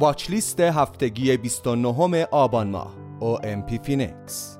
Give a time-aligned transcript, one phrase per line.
[0.00, 2.94] واچ لیست هفتگی 29 آبان ماه.
[3.20, 4.58] OMP فینکس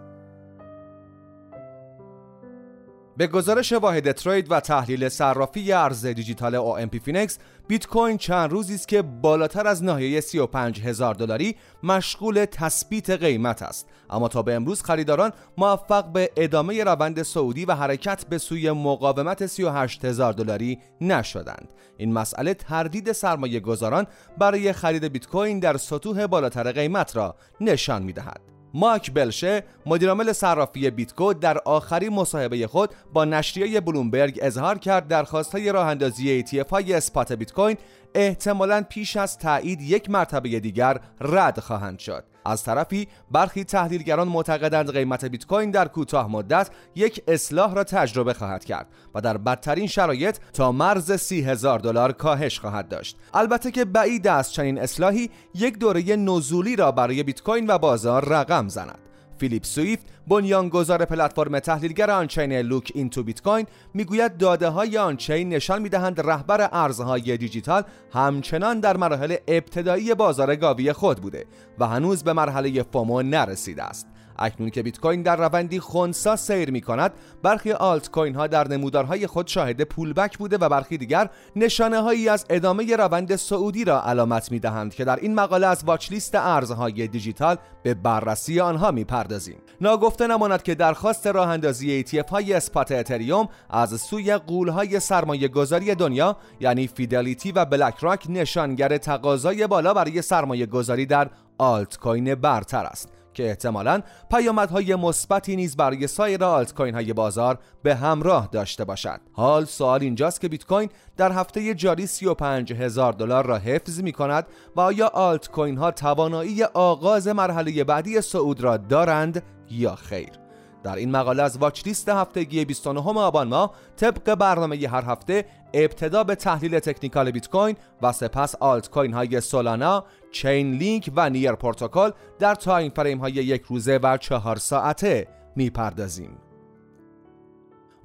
[3.16, 7.38] به گزارش واحد trade و تحلیل صرافی ارز دیجیتال OMP فینکس
[7.68, 13.62] بیت کوین چند روزی است که بالاتر از ناحیه 35 هزار دلاری مشغول تثبیت قیمت
[13.62, 13.88] است.
[14.10, 19.46] اما تا به امروز خریداران موفق به ادامه روند صعودی و حرکت به سوی مقاومت
[19.46, 21.72] 38 هزار دلاری نشدند.
[21.96, 24.06] این مسئله تردید سرمایه گذاران
[24.38, 28.53] برای خرید بیت کوین در سطوح بالاتر قیمت را نشان می‌دهد.
[28.74, 35.72] ماک بلشه مدیرعامل صرافی بیتکو در آخرین مصاحبه خود با نشریه بلومبرگ اظهار کرد درخواستهای
[35.72, 37.76] راه اندازی ETF های اسپات بیت کوین
[38.14, 42.24] احتمالا پیش از تایید یک مرتبه دیگر رد خواهند شد.
[42.44, 48.34] از طرفی برخی تحلیلگران معتقدند قیمت بیت کوین در کوتاه مدت یک اصلاح را تجربه
[48.34, 53.16] خواهد کرد و در بدترین شرایط تا مرز سی هزار دلار کاهش خواهد داشت.
[53.34, 58.24] البته که بعید است چنین اصلاحی یک دوره نزولی را برای بیت کوین و بازار
[58.24, 58.98] رقم زند.
[59.38, 66.20] فیلیپ سویفت بنیانگذار پلتفرم تحلیلگر on-chain Look Into Bitcoin می‌گوید داده های on-chain نشان می‌دهند
[66.20, 67.82] رهبر ارزهای دیجیتال
[68.12, 71.46] همچنان در مراحل ابتدایی بازار گاوی خود بوده
[71.78, 74.06] و هنوز به مرحله FOMO نرسیده است.
[74.38, 78.68] اکنون که بیت کوین در روندی خونسا سیر می کند برخی آلت کوین ها در
[78.68, 84.02] نمودارهای خود شاهد pullback بوده و برخی دیگر نشانه هایی از ادامه روند صعودی را
[84.02, 88.90] علامت می دهند که در این مقاله از واچ لیست ارزهای دیجیتال به بررسی آنها
[88.90, 94.68] می پردازیم ناگفته نماند که درخواست راه اندازی ETF های spot اتریوم از سوی غول
[94.68, 101.06] های سرمایه گذاری دنیا یعنی فیدلیتی و بلک راک نشانگر تقاضای بالا برای سرمایه گذاری
[101.06, 103.23] در آلت کوین برتر است.
[103.34, 109.20] که احتمالا پیامدهای مثبتی نیز برای سایر آلت کوین های بازار به همراه داشته باشد.
[109.32, 114.12] حال سوال اینجاست که بیت کوین در هفته جاری 35 هزار دلار را حفظ می
[114.12, 120.43] کند و آیا آلت کوین ها توانایی آغاز مرحله بعدی صعود را دارند یا خیر؟
[120.84, 126.24] در این مقاله از واچ لیست هفتگی 29 آبان ماه طبق برنامه هر هفته ابتدا
[126.24, 131.52] به تحلیل تکنیکال بیت کوین و سپس آلت کوین های سولانا، چین لینک و نیر
[131.52, 136.38] پروتکل در time frame های یک روزه و چهار ساعته می‌پردازیم.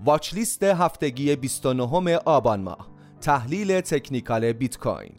[0.05, 2.89] واچ لیست هفتگی 29 آبان ماه
[3.21, 5.13] تحلیل تکنیکال بیت کوین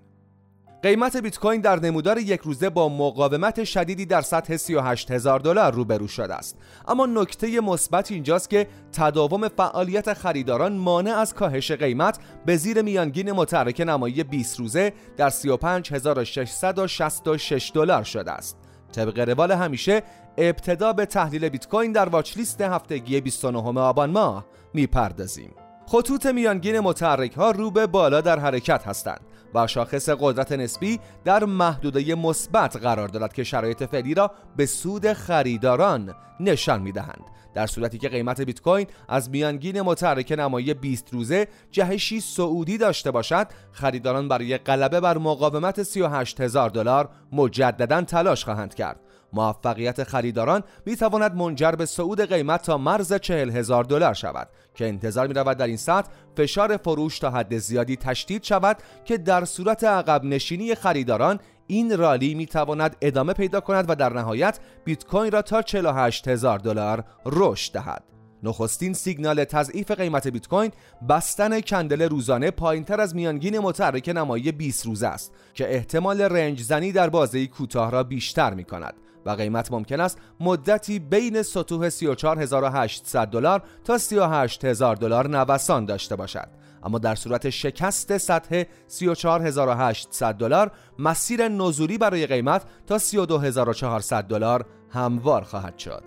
[0.83, 5.75] قیمت بیت کوین در نمودار یک روزه با مقاومت شدیدی در سطح 38 هزار دلار
[5.75, 6.57] روبرو شده است.
[6.89, 13.33] اما نکته مثبت اینجاست که تداوم فعالیت خریداران مانع از کاهش قیمت به زیر میانگین
[13.33, 18.57] متحرک نمایی 20 روزه در 35666 دلار شده است.
[18.93, 20.03] طبق روال همیشه
[20.39, 25.55] ابتدا به تحلیل بیت کوین در واچ لیست هفتگی 29 آبان ماه می‌پردازیم.
[25.93, 29.21] خطوط میانگین متحرک ها رو به بالا در حرکت هستند
[29.55, 35.13] و شاخص قدرت نسبی در محدوده مثبت قرار دارد که شرایط فعلی را به سود
[35.13, 37.25] خریداران نشان می دهند.
[37.55, 43.11] در صورتی که قیمت بیت کوین از میانگین متحرک نمایی 20 روزه جهشی سعودی داشته
[43.11, 49.01] باشد خریداران برای غلبه بر مقاومت 38 هزار دلار مجددا تلاش خواهند کرد
[49.33, 54.89] موفقیت خریداران می تواند منجر به صعود قیمت تا مرز چهل هزار دلار شود که
[54.89, 59.45] انتظار می رود در این سطح فشار فروش تا حد زیادی تشدید شود که در
[59.45, 65.05] صورت عقب نشینی خریداران این رالی می تواند ادامه پیدا کند و در نهایت بیت
[65.05, 68.05] کوین را تا 48 هزار دلار رشد دهد.
[68.43, 70.71] نخستین سیگنال تضعیف قیمت بیت کوین
[71.09, 76.93] بستن کندل روزانه پایینتر از میانگین متحرک نمایی 20 روزه است که احتمال رنج زنی
[76.93, 78.95] در بازه کوتاه را بیشتر می کند
[79.27, 86.49] و قیمت ممکن است مدتی بین سطوح 34800 دلار تا 38000 دلار نوسان داشته باشد
[86.83, 95.43] اما در صورت شکست سطح 34800 دلار مسیر نزولی برای قیمت تا 32400 دلار هموار
[95.43, 96.03] خواهد شد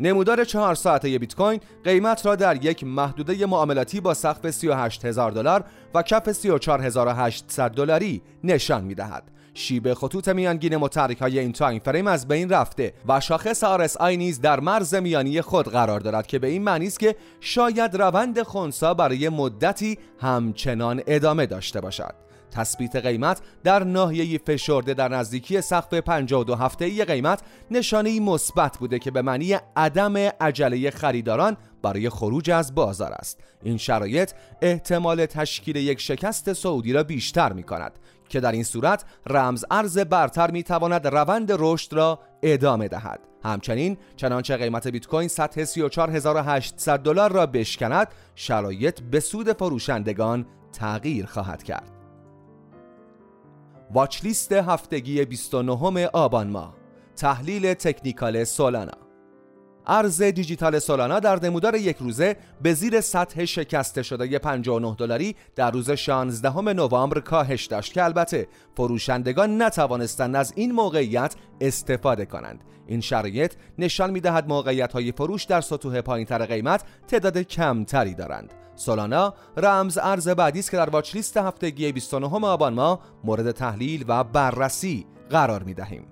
[0.00, 5.64] نمودار چهار ساعته بیت کوین قیمت را در یک محدوده معاملاتی با سقف 38000 دلار
[5.94, 9.30] و کف 34800 دلاری نشان می دهد.
[9.54, 14.40] شیب خطوط میانگین متحرک های این time frame از بین رفته و شاخص RSI نیز
[14.40, 18.94] در مرز میانی خود قرار دارد که به این معنی است که شاید روند خونسا
[18.94, 22.29] برای مدتی همچنان ادامه داشته باشد.
[22.50, 28.98] تثبیت قیمت در ناحیه فشرده در نزدیکی سقف 52 هفته ای قیمت نشانه مثبت بوده
[28.98, 33.40] که به معنی عدم عجله خریداران برای خروج از بازار است.
[33.62, 34.32] این شرایط
[34.62, 37.92] احتمال تشکیل یک شکست سعودی را بیشتر می کند
[38.28, 43.20] که در این صورت رمز ارز برتر می تواند روند رشد را ادامه دهد.
[43.44, 51.26] همچنین چنانچه قیمت بیت کوین سطح 34800 دلار را بشکند شرایط به سود فروشندگان تغییر
[51.26, 51.99] خواهد کرد.
[53.92, 56.74] واچلیست هفتگی 29 آبان ماه
[57.16, 58.92] تحلیل تکنیکال سولانا
[59.86, 65.70] ارز دیجیتال سولانا در نمودار یک روزه به زیر سطح شکسته شده 59 دلاری در
[65.70, 72.64] روز 16 نوامبر کاهش داشت که البته فروشندگان نتوانستند از این موقعیت استفاده کنند.
[72.86, 78.59] این شرایط نشان می‌دهد موقعیت های فروش در سطوح پایینتر قیمت تعداد کمتری دارند.
[78.80, 84.04] سولانا رمز ارز بعدی است که در واچ لیست هفتگی 29 آبان ماه مورد تحلیل
[84.08, 86.06] و بررسی قرار می دهیم.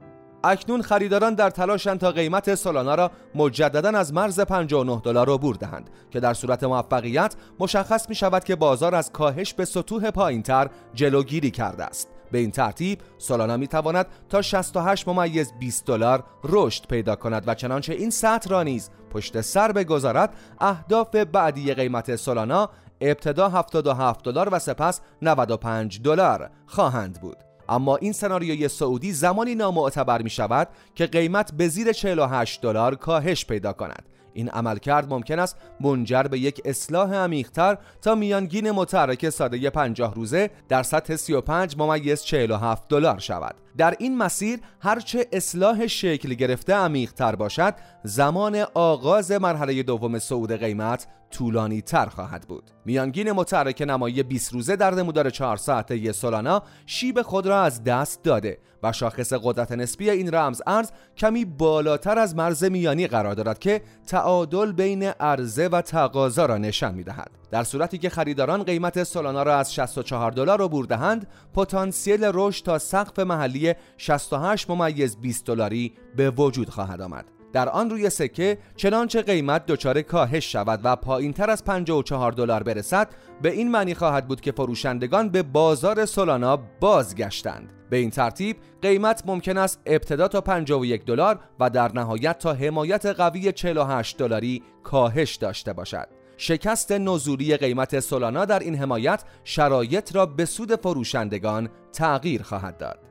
[0.45, 5.91] اکنون خریداران در تلاشند تا قیمت سولانا را مجددا از مرز 59 دلار عبور دهند
[6.11, 11.51] که در صورت موفقیت مشخص می شود که بازار از کاهش به سطوح پایینتر جلوگیری
[11.51, 17.17] کرده است به این ترتیب سولانا می تواند تا 68 ممیز 20 دلار رشد پیدا
[17.17, 22.71] کند و چنانچه این سطح را نیز پشت سر بگذارد اهداف بعدی قیمت سولانا
[23.01, 27.37] ابتدا 77 دلار و سپس 95 دلار خواهند بود.
[27.69, 33.47] اما این سناریوی سعودی زمانی نامعتبر می شود که قیمت به زیر 48 دلار کاهش
[33.47, 34.08] پیدا کند.
[34.33, 40.51] این عملکرد ممکن است منجر به یک اصلاح عمیقتر تا میانگین متحرک ساده 50 روزه
[40.69, 43.55] در سطح 35 ممیز 47 دلار شود.
[43.77, 51.07] در این مسیر هرچه اصلاح شکل گرفته عمیقتر باشد زمان آغاز مرحله دوم صعود قیمت
[51.31, 52.71] طولانی تر خواهد بود.
[52.85, 58.23] میانگین متحرک نمایی 20 روزه در نمودار 4 ساعته سولانا شیب خود را از دست
[58.23, 63.59] داده و شاخص قدرت نسبی این رمز ارز کمی بالاتر از مرز میانی قرار دارد
[63.59, 67.31] که تعادل بین عرضه و تقاضا را نشان می‌دهد.
[67.51, 72.79] در صورتی که خریداران قیمت سولانا را از 64 دلار عبور دهند پتانسیل رشد تا
[72.79, 77.38] سقف محلی 68 ممیز 20 دلاری به وجود خواهد آمد.
[77.53, 82.63] در آن روی سکه چنانچه قیمت دچار کاهش شود و پایین تر از 54 دلار
[82.63, 83.09] برسد
[83.43, 87.73] به این معنی خواهد بود که فروشندگان به بازار سولانا بازگشتند.
[87.91, 93.07] به این ترتیب قیمت ممکن است ابتدا تا 51 دلار و در نهایت تا حمایت
[93.07, 96.09] قوی 48 دلاری کاهش داشته باشد.
[96.37, 103.08] شکست نزولی قیمت سولانا در این حمایت شرایط را به سود فروشندگان تغییر خواهد داد.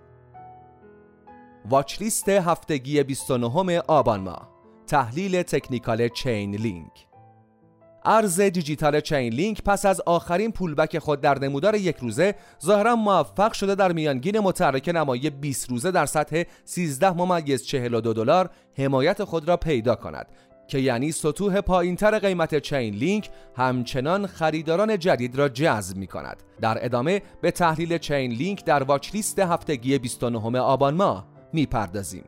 [1.69, 4.49] واچلیست هفتگی 29 آبان ماه
[4.87, 7.07] تحلیل تکنیکال چین لینک
[8.05, 13.53] ارز دیجیتال چین لینک پس از آخرین پولبک خود در نمودار یک روزه ظاهرا موفق
[13.53, 19.47] شده در میانگین متحرک نمایی 20 روزه در سطح 13 ممیز 42 دلار حمایت خود
[19.47, 20.27] را پیدا کند
[20.67, 26.43] که یعنی سطوح پایینتر قیمت چین لینک همچنان خریداران جدید را جذب می کند.
[26.61, 32.23] در ادامه به تحلیل چین لینک در watch list هفتگی 29 آبان ماه می‌پردازیم.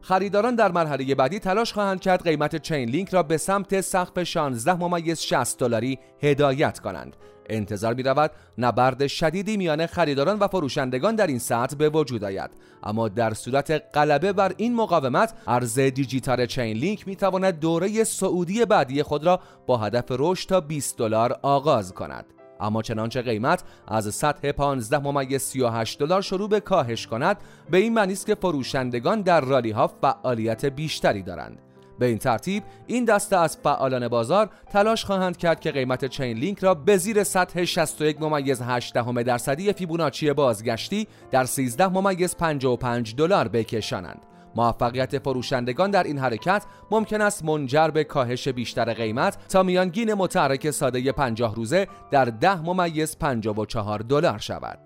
[0.00, 4.74] خریداران در مرحله بعدی تلاش خواهند کرد قیمت چین لینک را به سمت سقف 16
[4.74, 7.16] ممیز 60 دلاری هدایت کنند.
[7.48, 12.50] انتظار می رود نبرد شدیدی میان خریداران و فروشندگان در این سطح به وجود آید
[12.82, 18.64] اما در صورت غلبه بر این مقاومت ارز دیجیتال چین لینک می تواند دوره سعودی
[18.64, 24.14] بعدی خود را با هدف رشد تا 20 دلار آغاز کند اما چنانچه قیمت از
[24.14, 27.36] سطح 15 ممیز 38 دلار شروع به کاهش کند
[27.70, 31.58] به این معنی است که فروشندگان در رالی ها فعالیت بیشتری دارند.
[31.98, 36.58] به این ترتیب این دسته از فعالان بازار تلاش خواهند کرد که قیمت چین لینک
[36.58, 43.48] را به زیر سطح 61 ممیز 8 درصدی فیبوناچی بازگشتی در 13 ممیز 55 دلار
[43.48, 44.35] بکشانند.
[44.56, 50.70] موفقیت فروشندگان در این حرکت ممکن است منجر به کاهش بیشتر قیمت تا میانگین متحرک
[50.70, 54.78] ساده 50 روزه در 10 ممیز 54 دلار شود.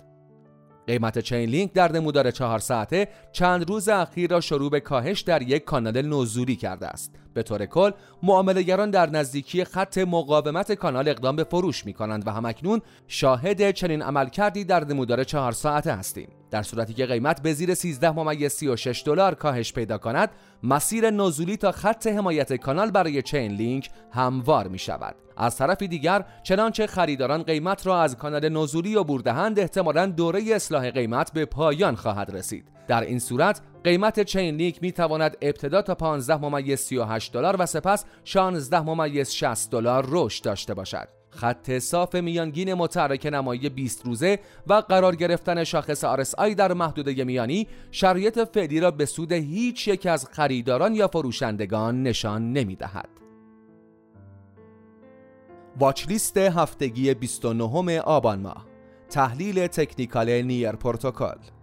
[0.86, 5.42] قیمت چین لینک در نمودار چهار ساعته چند روز اخیر را شروع به کاهش در
[5.42, 7.14] یک کانال نزولی کرده است.
[7.34, 7.90] به طور کل
[8.22, 14.02] معاملهگران در نزدیکی خط مقاومت کانال اقدام به فروش می کنند و همکنون شاهد چنین
[14.02, 16.28] عملکردی در نمودار چهار ساعته هستیم.
[16.50, 20.30] در صورتی که قیمت به زیر 13 ممیز 36 دلار کاهش پیدا کند
[20.62, 26.24] مسیر نزولی تا خط حمایت کانال برای چین لینک هموار می شود از طرف دیگر
[26.42, 31.94] چنانچه خریداران قیمت را از کانال نزولی عبور دهند احتمالا دوره اصلاح قیمت به پایان
[31.94, 37.32] خواهد رسید در این صورت قیمت چین لینک می تواند ابتدا تا 15 ممیز 38
[37.32, 41.08] دلار و سپس 16 ممیز 60 دلار رشد داشته باشد.
[41.30, 47.66] خط صاف میانگین متحرک نمایی 20 روزه و قرار گرفتن شاخص RSI در محدوده میانی
[47.90, 53.08] شرایط فعلی را به سود هیچ یک از خریداران یا فروشندگان نشان نمی دهد.
[55.78, 58.66] واچلیست هفتگی 29 آبان ماه.
[59.10, 61.59] تحلیل تکنیکال نیر پروتکل.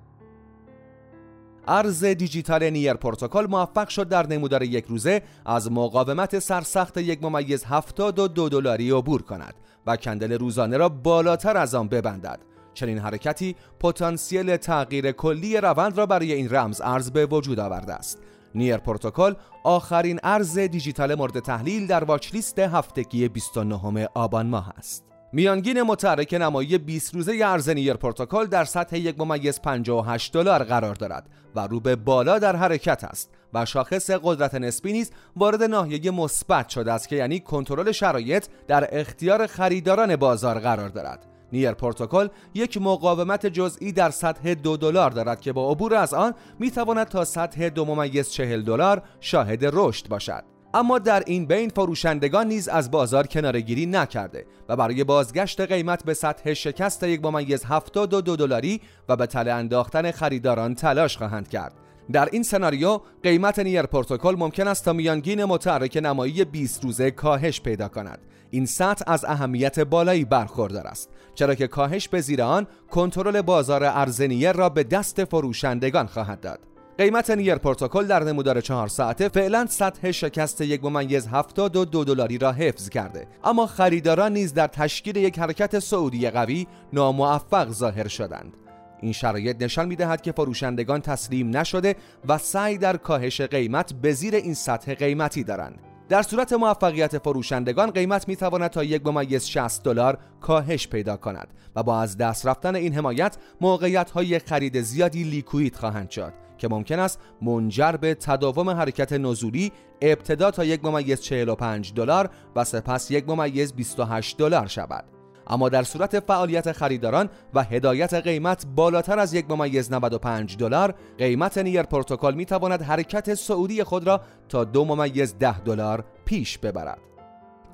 [1.68, 7.64] ارز دیجیتال نیر پروتکل موفق شد در نمودار یک روزه از مقاومت سرسخت یک ممیز
[7.66, 9.54] 72 دلاری عبور کند
[9.88, 12.40] و کندل روزانه را بالاتر از آن ببندد.
[12.74, 18.20] چنین حرکتی پتانسیل تغییر کلی روند را برای این رمز ارز به وجود آورده است.
[18.56, 19.34] نیر پروتکل
[19.64, 25.04] آخرین ارز دیجیتال مورد تحلیل در واچلیست هفتگی 29 آبان ماه است.
[25.38, 30.96] میانگین متحرک نمایی 20 روزه ارز نیر پروتکل در سطح یک ممیز 58 دلار قرار
[30.96, 36.12] دارد و رو به بالا در حرکت است و شاخص قدرت نسبی نیز وارد ناحیه
[36.12, 41.26] مثبت شده است که یعنی کنترل شرایط در اختیار خریداران بازار قرار دارد.
[41.52, 46.34] نیر پروتکل یک مقاومت جزئی در سطح دو دلار دارد که با عبور از آن
[46.60, 50.57] می‌تواند تا سطح دو ممیز چهل دلار شاهد رشد باشد.
[50.78, 56.14] اما در این بین فروشندگان نیز از بازار کنارگیری نکرده و برای بازگشت قیمت به
[56.14, 61.74] سطح شکست یک ممیز 72 دلاری و به تله انداختن خریداران تلاش خواهند کرد.
[62.12, 67.62] در این سناریو قیمت نیر پروتکل ممکن است تا میانگین متحرک نمایی 20 روزه کاهش
[67.62, 68.20] پیدا کند.
[68.50, 73.84] این سطح از اهمیت بالایی برخوردار است چرا که کاهش به زیر آن کنترل بازار
[73.84, 76.60] ارز نیر را به دست فروشندگان خواهد داد.
[76.98, 82.52] قیمت نیر پروتکل در نمودار چهار ساعته فعلا سطح شکست یک ممیز 72 دلاری را
[82.52, 83.28] حفظ کرده.
[83.44, 88.54] اما خریداران نیز در تشکیل یک حرکت سعودی قوی ناموفق ظاهر شدند.
[89.02, 91.96] این شرایط نشان می‌دهد که فروشندگان تسلیم نشده
[92.28, 95.80] و سعی در کاهش قیمت به زیر این سطح قیمتی دارند.
[96.10, 101.48] در صورت موفقیت فروشندگان قیمت می تواند تا یک ممیز 60 دلار کاهش پیدا کند
[101.76, 106.47] و با از دست رفتن این حمایت موقعیت های خرید زیادی لیکوید خواهند شد.
[106.58, 109.72] که ممکن است منجر به تداوم حرکت نزولی
[110.02, 115.06] ابتدا تا یک ممیز 45 دلار و سپس یک ممیز 28 دلار شود.
[115.50, 121.58] اما در صورت فعالیت خریداران و هدایت قیمت بالاتر از یک ممیز 95 دلار قیمت
[121.58, 127.17] نیر پروتکل می تواند حرکت صعودی خود را تا دو ممیز 10 دلار پیش ببرد.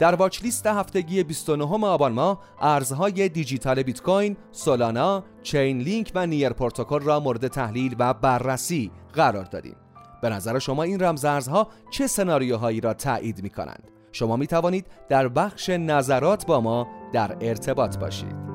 [0.03, 6.25] در watch list هفتگی 29 آبان ماه ارزهای دیجیتال بیت کوین، سولانا، چین لینک و
[6.25, 9.75] نیر پروتکل را مورد تحلیل و بررسی قرار دادیم.
[10.21, 15.27] به نظر شما این رمزارزها چه سناریوهایی را تایید می کنند؟ شما می توانید در
[15.27, 18.52] بخش نظرات با ما در ارتباط باشید